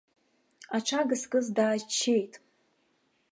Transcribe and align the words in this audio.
Аҽага 0.75 1.15
зкыз 1.21 1.47
дааччеит. 1.55 2.33